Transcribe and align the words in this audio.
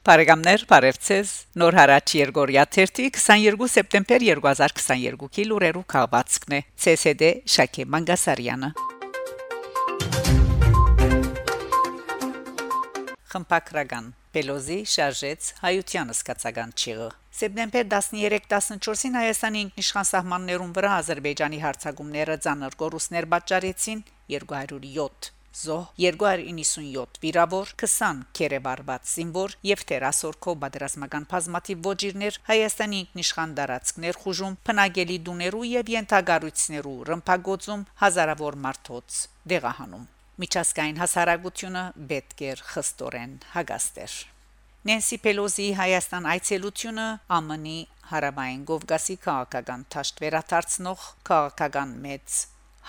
Բարեկամներ, 0.00 0.62
բարևձեզ։ 0.64 1.30
Նոր 1.60 1.76
հարաճ 1.76 2.12
Երգորիա 2.16 2.62
32 2.72 3.18
22 3.20 3.66
սեպտեմբեր 3.68 4.22
2022-ի 4.26 5.42
լուրերու 5.50 5.82
քաղվածքն 5.92 6.54
է։ 6.56 6.60
ՑՍԴ 6.92 7.28
Շակե 7.54 7.84
Մանգասարյանը։ 7.94 8.70
Խմպակրական 13.34 14.06
Պելոզի 14.32 14.78
շարժեց 14.94 15.50
հայության 15.66 16.14
սկացական 16.14 16.72
ճիղը։ 16.80 17.10
Սեպտեմբեր 17.40 17.90
13-14-ին 17.92 19.20
Հայաստանի 19.20 19.62
ինքնիշխան 19.66 20.08
սահմաններուն 20.14 20.72
վրա 20.80 20.94
Ադրբեջանի 21.02 21.60
հարցագումները 21.66 22.38
ցաներ 22.48 22.78
գորուսներ 22.84 23.28
պատճառեցին 23.36 24.02
207 24.38 25.30
զոհ 25.50 25.86
297 25.98 27.18
վիրավոր 27.22 27.70
20 27.82 28.20
կերեբարբաց 28.38 29.12
զինվոր 29.12 29.54
եւ 29.66 29.80
տերասորքո 29.90 30.54
բادرազմական 30.62 31.26
բազմաթիվ 31.32 31.80
ոչիրներ 31.86 32.38
հայաստանի 32.50 33.00
ինքնիշխան 33.04 33.54
դարածքներ 33.58 34.18
խուժում 34.22 34.56
փնագելի 34.68 35.16
դուներու 35.26 35.64
եւ 35.70 35.90
յենթագարույցներու 35.94 36.96
ռմբագոցում 37.10 37.86
հազարավոր 38.02 38.58
մարդոց 38.66 39.20
դեղահանում 39.52 40.04
միջազգային 40.40 41.00
հասարակությունը 41.02 41.82
պետք 42.10 42.44
է 42.50 42.52
խստորեն 42.70 43.32
հագաստեր 43.56 44.14
Նենսի 44.88 45.16
Պելոզի 45.24 45.66
Հայաստան 45.76 46.28
այցելությունը 46.34 47.08
ԱՄՆ-ի 47.36 47.74
հարավային 48.12 48.62
Կովկասի 48.70 49.16
քաղաքական 49.26 49.82
ճաշտ 49.94 50.22
վերադարձնող 50.24 51.02
քաղաքական 51.30 51.92
մեծ 52.06 52.38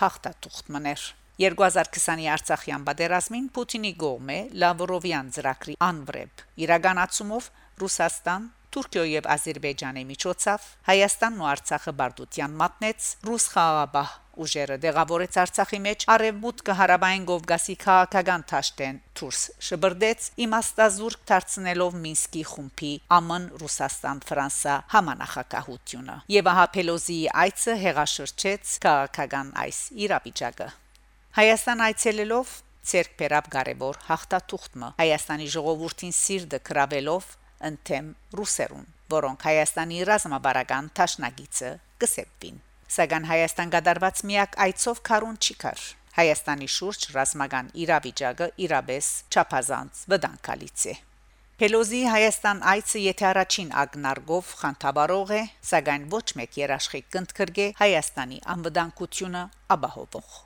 հաղթաթուղթ 0.00 0.72
մներ 0.76 1.04
2020-ի 1.42 2.26
Արցախյան 2.36 2.88
պատերազմին 2.88 3.46
Պուտինի 3.58 3.92
գողմե 4.06 4.40
Լավրովյան 4.62 5.30
ծրագրի 5.36 5.78
անվրեպ 5.90 6.42
իրականացումով 6.66 7.52
Ռուսաստան 7.82 8.50
Թուրքիոյ 8.72 9.10
եւ 9.12 9.26
Ադրբեջանի 9.34 10.02
միջոցով 10.08 10.66
Հայաստանն 10.88 11.40
ու 11.42 11.48
Արցախը 11.52 11.92
բարդության 11.98 12.54
մատնեց 12.62 13.08
ռուս 13.28 13.46
խաղաբահ 13.52 14.12
ուժերը 14.42 14.78
դեղավորեց 14.80 15.36
Արցախի 15.42 15.80
մեջ 15.86 16.06
արևմուտքը 16.14 16.76
հարաբային 16.78 17.26
Կովկասի 17.28 17.76
քաղաքական 17.82 18.44
ճաշտեն 18.52 19.00
դուրս 19.20 19.40
շբրդեց 19.68 20.28
իմաստազուրկ 20.46 21.24
դարձնելով 21.32 21.98
Մինսկի 22.06 22.44
խումբի 22.52 22.92
ԱՄՆ 23.12 23.40
Ռուսաստան-Ֆրանսա 23.62 24.76
համանախակահությունը 24.96 26.20
եւ 26.40 26.52
ահա 26.54 26.68
Փելոզի 26.78 27.18
այցը 27.44 27.76
հեղաշրջեց 27.84 28.78
քաղաքական 28.86 29.52
այս 29.66 29.82
իրավիճակը 30.06 30.76
Հայաստան 31.32 31.80
այցելելով 31.80 32.50
ցերկ 32.84 33.12
բերապ 33.20 33.46
կարևոր 33.52 33.98
հաղթաթուղթը 34.04 34.88
Հայաստանի 34.98 35.46
ժողովրդին 35.54 36.10
սիրտը 36.12 36.58
կրավելով 36.68 37.28
ընթեմ 37.68 38.10
ռուսերուն 38.40 38.82
որոնք 39.14 39.46
Հայաստանի 39.48 40.02
ռազմաբարական 40.10 40.90
տաշնագիցը 41.00 41.70
կսեպվին 42.04 42.60
սակայն 42.98 43.30
Հայաստան 43.32 43.72
գդարված 43.76 44.22
միակ 44.32 44.60
այցով 44.66 45.02
քարուն 45.08 45.40
չի 45.40 45.58
կար 45.64 45.86
Հայաստանի 46.20 46.70
շուրջ 46.76 47.08
ռազմական 47.16 47.72
իրավիճակը 47.86 48.52
իրաբես 48.68 49.10
չափազանց 49.32 50.04
վտանգալից 50.12 50.86
է 50.92 50.96
Պելոզի 51.62 52.04
Հայաստան 52.12 52.64
այցը 52.76 53.04
եթե 53.08 53.30
առաջին 53.32 53.76
ագնարգով 53.86 54.54
խանթաբարող 54.60 55.36
է, 55.40 55.42
սակայն 55.72 56.08
ոչ 56.12 56.26
մեկ 56.42 56.62
երաշխիք 56.66 57.12
կընդգրկե 57.16 57.74
Հայաստանի 57.80 58.42
անվտանգությունը 58.56 59.50
ապահովող 59.78 60.40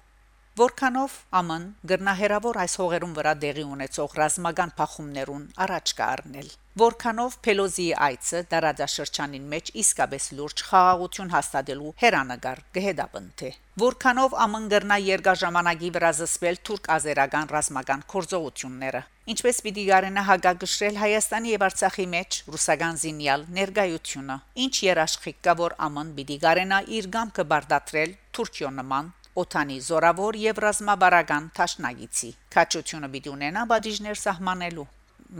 Որքանով 0.57 1.15
ԱՄՆ 1.37 1.57
գրնահերավոր 1.91 2.59
այս 2.63 2.75
հողերուն 2.81 3.11
վրա 3.17 3.33
դեղի 3.41 3.65
ունեցող 3.73 4.13
ռազմական 4.19 4.71
փախումներուն 4.79 5.43
առաջ 5.65 5.91
կառնել 5.99 6.47
Որքանով 6.83 7.35
Պելոզի 7.47 7.85
այցը 8.07 8.41
դարաձաշրջանին 8.55 9.51
մեջ 9.53 9.69
իսկապես 9.83 10.29
լուրջ 10.39 10.63
խաղաղություն 10.69 11.35
հաստատելու 11.35 11.93
հերանագար 12.05 12.63
կհետապնդի 12.79 13.51
Որքանով 13.85 14.39
ԱՄՆ 14.55 14.63
գրնա 14.73 14.99
երկաժամանակի 15.09 15.93
վրա 15.99 16.15
զսվել 16.21 16.59
թուրք-ազերական 16.71 17.53
ռազմական 17.53 18.07
կորձողությունները 18.15 19.05
Ինչպես 19.37 19.63
պիտի 19.67 19.87
գարենա 19.93 20.25
հագագշրել 20.31 20.99
Հայաստանի 21.05 21.53
եւ 21.53 21.67
Արցախի 21.69 22.09
մեջ 22.17 22.41
ռուսական 22.57 22.99
զինյալ 23.05 23.47
ներգայությունը 23.61 24.41
ինչ 24.65 24.75
երաշխիք 24.89 25.39
կա 25.51 25.57
որ 25.61 25.79
ԱՄՆ 25.85 26.09
պիտի 26.17 26.41
գարենա 26.49 26.83
իր 26.97 27.13
գամքը 27.19 27.49
բարդատրել 27.53 28.19
Թուրքիո 28.37 28.75
նման 28.81 29.15
օթանի 29.41 29.75
զորավոր 29.85 30.37
եւ 30.41 30.61
ռազմաբարական 30.65 31.49
ճաշնագիցի 31.59 32.31
քաչությունը 32.55 33.09
պիտի 33.15 33.33
ունենա 33.37 33.65
բաժիժներ 33.73 34.21
սահմանելու 34.23 34.87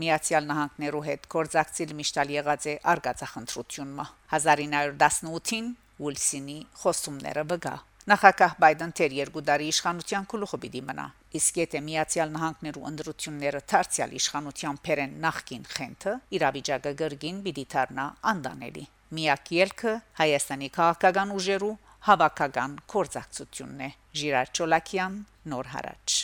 Միացյալ 0.01 0.47
Նահանգներու 0.51 1.03
հետ 1.07 1.27
կորզակցիլ 1.33 1.93
միշտալ 1.97 2.33
եղած 2.35 2.67
է 2.67 2.73
արգածախնդրությունը 2.93 4.05
1918-ին 4.37 5.69
Ուիլսինի 6.07 6.57
խոսումները 6.81 7.45
վգա 7.53 7.75
Նախագահ 8.07 8.53
Բայդեն 8.63 8.93
թեր 8.97 9.15
երկու 9.17 9.43
տարի 9.47 9.65
իշխանության 9.73 10.27
գլուխը 10.33 10.59
պիտի 10.67 10.81
մնա 10.89 11.07
իսկ 11.39 11.57
եթե 11.63 11.81
Միացյալ 11.87 12.29
Նահանգներու 12.35 12.85
ընդրությունները 12.91 13.63
դարձյալ 13.73 14.13
իշխանության 14.19 14.79
փերեն 14.85 15.17
նախքին 15.25 15.65
խենթը 15.73 16.13
իրավիճակը 16.37 16.93
գրգին 17.01 17.41
պիտի 17.47 17.65
դառնա 17.73 18.05
անդանելի 18.31 18.85
Միակ 19.17 19.51
ելքը 19.57 19.91
Հայաստանի 20.21 20.69
քաղաքական 20.77 21.35
ուժերու 21.37 21.75
հավաքական 22.07 22.79
կորզակցությունն 22.93 23.85
է 23.87 23.91
Ժիրար 24.21 24.51
Չոլակյան 24.53 25.21
նոր 25.53 25.69
հարաճ 25.73 26.17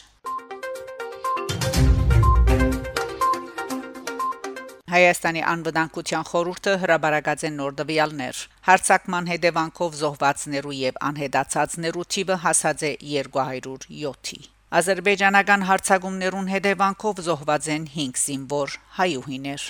Հայաստանի 4.94 5.42
անվտանգության 5.50 6.26
խորհուրդը 6.30 6.74
հրաբարացած 6.84 7.46
է 7.48 7.50
նոր 7.54 7.72
դվյալներ։ 7.80 8.42
Հարցակման 8.68 9.30
հետևանքով 9.32 9.96
զոհվածներու 10.02 10.76
եւ 10.80 11.00
անհետացածներու 11.10 12.06
թիվը 12.16 12.38
հասած 12.44 12.84
է 12.90 12.92
207-ի։ 13.14 14.40
Ադրբեջանական 14.84 15.66
հարցակումներուն 15.72 16.54
հետևանքով 16.54 17.26
զոհված 17.30 17.74
են 17.78 17.90
5 17.98 18.24
զինվոր 18.28 18.78
հայուհիներ։ 19.02 19.68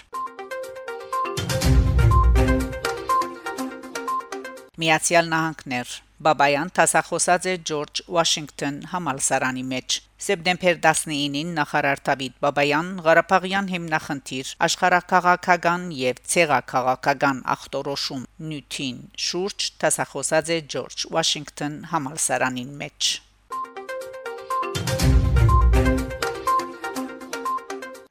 Միացյալ 4.81 5.27
Նահանգներ 5.29 5.89
Բաբայան 6.25 6.69
տասախոսած 6.77 7.43
է 7.51 7.51
Ջորջ 7.69 7.99
Վաշինգտոն 8.15 8.77
համալսարանի 8.93 9.65
մեջ 9.69 9.97
Սեպտեմբեր 10.27 10.79
19-ին 10.85 11.51
նախարար 11.57 12.01
Դավիթ 12.09 12.39
Բաբայան 12.45 12.89
Ղարաբաղյան 13.07 13.69
հիմնախնդիր 13.73 14.53
աշխարհակաղակական 14.67 15.85
եւ 15.99 16.23
ցեղակաղակական 16.33 17.43
ախտորոշում 17.55 18.25
նյութին 18.49 19.03
շուրջ 19.27 19.67
տասախոսած 19.83 20.51
է 20.57 20.59
Ջորջ 20.73 21.05
Վաշինգտոն 21.17 21.77
համալսարանին 21.93 22.73
մեջ 22.81 23.11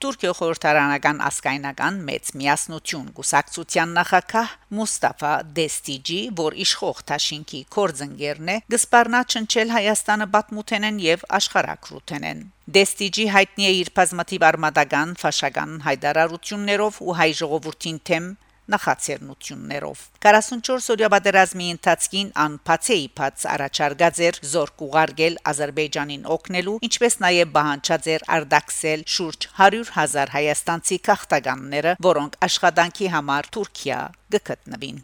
Թուրքիա 0.02 0.30
խորհրդարանական 0.34 1.20
ասկայնական 1.28 1.98
մեծ 2.08 2.30
միասնություն 2.40 3.04
գուսակցության 3.18 3.92
նախակահ 3.98 4.54
Մուստաֆա 4.78 5.32
Դեստիջի, 5.58 6.18
որ 6.42 6.56
իշխող 6.64 7.02
Թաշինքի 7.12 7.60
կորձընկերն 7.76 8.50
է, 8.50 8.56
գսպարնա 8.74 9.20
չնչել 9.30 9.74
Հայաստանը 9.76 10.28
բաթմութենեն 10.34 11.02
եւ 11.06 11.26
աշխարհակրութենեն։ 11.38 12.44
Դեստիջի 12.78 13.28
հայտնի 13.36 13.68
է 13.68 13.72
իր 13.82 13.92
բազմաթիվ 14.02 14.48
արմատական, 14.50 15.14
ֆաշական 15.22 15.78
հայդարարություններով 15.86 17.02
ու 17.06 17.16
հայ 17.22 17.30
ժողովրդին 17.42 18.02
թեմ 18.10 18.32
նախաձեռնություններով 18.72 20.03
44 20.27 20.91
օրյա 20.95 21.10
պատերազմի 21.15 21.69
ընթացքին 21.77 22.33
անփացեիփած 22.45 23.47
առաջարկած 23.54 24.21
էր 24.28 24.41
զորք 24.53 24.84
ուղարկել 24.89 25.39
Ադրբեջանին 25.53 26.28
օգնելու 26.36 26.77
ինչպես 26.89 27.19
նաև 27.27 27.54
բանջած 27.57 28.10
էր 28.16 28.27
արդակսել 28.39 29.07
շուրջ 29.16 29.48
100.000 29.63 30.36
հայաստանցի 30.36 31.01
քաղաքականները 31.09 31.97
որոնք 32.10 32.39
աշխատանքի 32.51 33.13
համար 33.16 33.51
Թուրքիա 33.57 34.01
գտնվին 34.36 35.03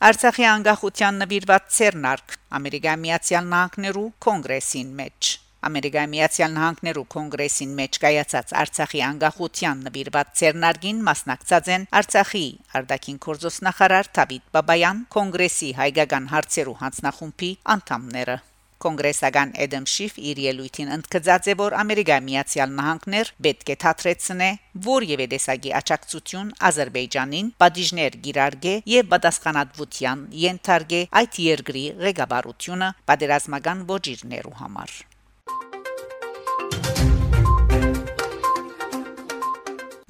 Արցախի 0.00 0.44
անկախության 0.48 1.18
նվիրված 1.20 1.64
ցերնարկ 1.76 2.36
Ամերիկայի 2.56 3.00
Միացյալ 3.02 3.50
Նահանգներու 3.52 4.04
կոնգրեսին 4.26 4.94
մեջ 5.00 5.32
Ամերիկայի 5.68 6.08
Միացյալ 6.14 6.52
Նահանգներու 6.56 7.06
կոնգրեսին 7.14 7.72
մեջ 7.80 7.98
կայացած 8.04 8.54
Արցախի 8.64 9.02
անկախության 9.06 9.82
նվիրված 9.86 10.30
ցերնարգին 10.40 11.02
մասնակցած 11.08 11.72
են 11.76 11.88
Արցախի 12.00 12.44
արդակին 12.80 13.18
գործոստնախարար 13.26 14.12
Թաբիթ 14.18 14.46
Բաբայան, 14.56 15.02
կոնգրեսի 15.16 15.72
հայկական 15.80 16.30
հարցերու 16.34 16.78
հանձնախումբի 16.84 17.50
անդամները 17.76 18.38
Կոնգրեսական 18.80 19.50
Էդեմ 19.60 19.86
Շիֆ 19.92 20.14
իր 20.30 20.38
ելույթին 20.40 20.92
ընդգծած 20.94 21.48
է, 21.52 21.54
որ 21.60 21.76
Ամերիկայի 21.82 22.24
Միացյալ 22.28 22.72
Նահանգներ 22.78 23.32
պետք 23.46 23.72
է 23.74 23.76
թատրեցնե 23.84 24.48
որևէ 24.88 25.26
տեսակի 25.34 25.74
աճակցություն 25.82 26.54
Ադրբեջանին, 26.70 27.52
падիժներ 27.60 28.18
գիրարգե 28.24 28.74
եւ 28.94 29.12
պատասխանատվության 29.12 30.26
ենթարկե 30.48 31.04
այդ 31.20 31.40
երկրի 31.50 31.86
ղեկավարությունը 32.08 32.92
պատերազմական 33.12 33.88
ոչիրներու 33.94 34.58
համար։ 34.64 35.00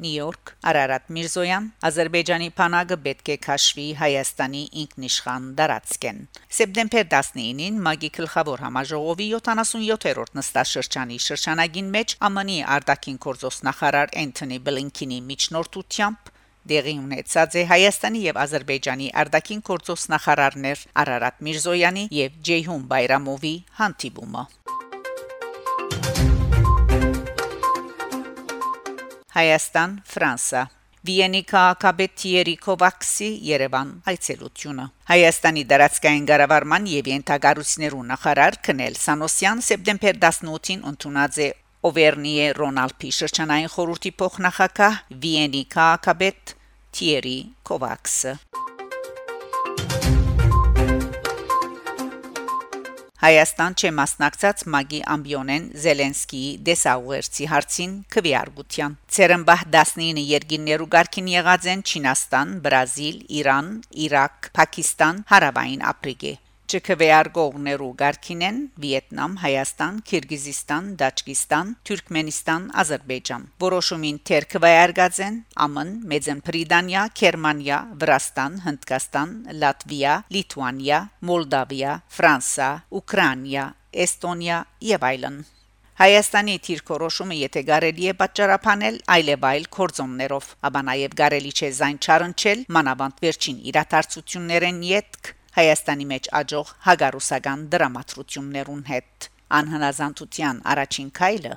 Նյու 0.01 0.21
Յորք 0.21 0.51
Արարատ 0.71 1.09
Միրզոյան 1.13 1.65
Ադրբեջանի 1.87 2.49
փանագը 2.57 2.97
պետք 3.05 3.31
է 3.35 3.37
քաշվի 3.47 3.85
Հայաստանի 4.01 4.63
ինքնիշխան 4.83 5.49
դարածքեն 5.59 6.21
Սեպտեմբեր 6.59 7.07
19-ին 7.15 7.81
Մագի 7.87 8.11
գլխավոր 8.17 8.65
համաժողովի 8.65 9.29
77-րդ 9.37 10.37
նստաշրջանի 10.41 11.21
շրջանագին 11.27 11.91
մեջ 11.97 12.17
ԱՄՆ-ի 12.31 12.59
արտաքին 12.81 13.23
գործոստ 13.27 13.67
նախարար 13.71 14.15
Էնթոնի 14.25 14.61
Բլինքինի 14.71 15.21
միջնորդությամբ 15.31 16.33
դեղի 16.71 16.95
ունեցած 17.01 17.57
է 17.57 17.63
Հայաստանի 17.71 18.21
եւ 18.27 18.41
Ադրբեջանի 18.45 19.07
արտաքին 19.23 19.63
գործոս 19.69 20.07
նախարարներ 20.13 20.83
Արարատ 21.03 21.45
Միրզոյանի 21.47 22.05
եւ 22.17 22.41
Ջեյհուն 22.49 22.85
Բայրամովի 22.91 23.55
հանդիպումը 23.81 24.45
Հայաստան 29.41 29.93
Ֆրանսա 30.11 30.63
Վիենի 31.09 31.41
քաղաքապետ 31.49 32.17
Թիերի 32.23 32.53
Կովաքսի 32.65 33.29
Երևան 33.47 33.93
այցելությունը 34.13 34.85
Հայաստանի 35.11 35.63
դարածքային 35.71 36.27
ղարավարման 36.31 36.89
եւ 36.93 37.09
ենթագարություններու 37.13 38.03
նախարար 38.11 38.59
Քնել 38.69 39.01
Սանոսյան 39.07 39.65
սեպտեմբեր 39.71 40.21
18-ին 40.29 40.85
ընդունած 40.93 41.41
է 41.47 41.49
Օվերնիե 41.91 42.53
Ռոնալդի 42.61 43.17
շրջանային 43.21 43.73
խորհրդի 43.79 44.17
փոխնախագահ 44.21 45.03
Վիենի 45.25 45.65
քաղաքապետ 45.77 46.57
Թիերի 47.01 47.39
Կովաքսը 47.71 48.35
Հայաստան 53.21 53.75
չէ 53.77 53.91
մասնակցած 53.97 54.63
Մագի 54.75 55.01
ամբիոնեն 55.15 55.65
Զելենսկիի 55.83 56.53
դեսաուերցի 56.69 57.49
հարցին 57.51 57.93
քվեարկության 58.17 58.97
Ցերեմբահ 59.17 59.65
19 59.77 60.25
երկիններու 60.31 60.91
ղարքին 60.97 61.33
եղած 61.37 61.71
են 61.77 61.85
Չինաստան, 61.85 62.59
Բրազիլ, 62.65 63.19
Իրան, 63.41 63.73
Իրաք, 64.09 64.55
Պակիստան, 64.57 65.27
Հարավային 65.35 65.85
Աֆրիկա 65.93 66.39
չքվեարկողներու 66.71 67.89
Գարքինեն, 68.01 68.59
Վիետնամ, 68.85 69.33
Հայաստան, 69.43 69.97
Կիրգիզստան, 70.11 70.91
Դաջկիստան, 71.01 71.73
Թուրքմենստան, 71.91 72.69
Ադրբեջան։ 72.83 73.47
Որոշումին 73.65 74.21
թերքվեարկած 74.31 75.21
են 75.27 75.39
ԱՄՆ, 75.67 75.87
Մեծն 76.15 76.43
Բրիտանիա, 76.47 77.07
Գերմանիա, 77.21 77.79
Վրաստան, 78.03 78.59
Հնդկաստան, 78.67 79.33
Լատվիա, 79.65 80.19
Լիտուանիա, 80.37 81.01
Մոլդավիա, 81.31 81.95
Ֆրանսա, 82.19 82.71
Ուկրաինա, 83.01 83.65
Էստոնիա 84.07 84.61
եւ 84.91 85.09
այլն։ 85.11 85.41
Հայաստանի 86.01 86.53
թիրքորոշումը 86.65 87.37
եթե 87.37 87.63
կարելի 87.69 88.07
է 88.09 88.13
պատճառաբանել 88.21 88.95
այլևայլ 89.17 89.67
կորձոններով, 89.77 90.47
ապա 90.71 90.81
նաև 90.87 91.17
կարելի 91.19 91.53
չէ 91.59 91.69
զայն 91.81 91.99
չարընչել 92.07 92.63
մանավանդ 92.77 93.21
վերջին 93.27 93.59
իրադարձություններեն 93.73 94.81
յետք 94.91 95.35
Հայաստանի 95.57 96.05
մեջ 96.11 96.29
աջող 96.39 96.69
հագարուսական 96.87 97.63
դրամատրություններուն 97.73 98.85
հետ 98.91 99.27
անհնազանդության 99.59 100.61
առաջին 100.75 101.11
քայլը 101.19 101.57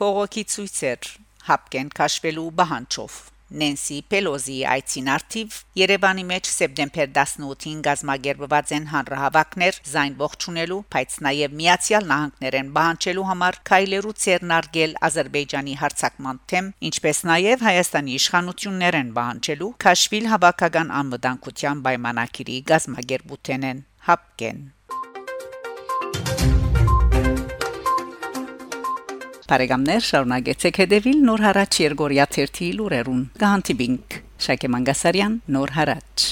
Փողոքի 0.00 0.44
ցույցեր 0.54 1.10
հապկեն 1.48 1.92
քաշվելու 1.96 2.48
բանջով 2.60 3.16
Նենսի 3.50 3.96
Պելոզի 4.12 4.56
այցին 4.70 5.08
արդիվ 5.14 5.56
Երևանի 5.80 6.24
մեջ 6.30 6.50
սեպտեմբեր 6.50 7.10
18-ին 7.16 7.80
գազագերբված 7.86 8.72
են 8.76 8.86
հանրահավաքներ 8.92 9.80
զայն 9.90 10.16
ողջունելու, 10.20 10.78
բայց 10.94 11.16
նաև 11.26 11.56
Միացյալ 11.60 12.08
Նահանգներեն 12.10 12.72
բանջելու 12.78 13.26
համար 13.30 13.60
քայլերու 13.70 14.16
ցերնարգել 14.24 14.96
Ադրբեջանի 15.10 15.78
հարցակման 15.82 16.42
թեմ, 16.52 16.72
ինչպես 16.90 17.22
նաև 17.34 17.64
Հայաստանի 17.70 18.18
իշխանություններեն 18.20 19.14
բանջելու 19.20 19.72
Քաշվիլ 19.86 20.28
հավաքական 20.34 20.92
անվտանգության 21.00 21.86
պայմանագրի 21.90 22.60
գազագերբութենեն 22.70 23.86
հապկեն 24.10 24.60
Բարեկամներ 29.50 30.04
շարունակեցեք 30.06 30.76
հետևել 30.80 31.24
Նոր 31.26 31.42
հարաճ 31.42 31.78
Երգորիա 31.82 32.26
1-ի 32.30 32.68
լուրերուն։ 32.78 33.24
Գանտիբինգ 33.42 34.18
Շակե 34.46 34.70
Մանգասարյան 34.76 35.34
Նոր 35.56 35.74
հարաճ 35.80 36.28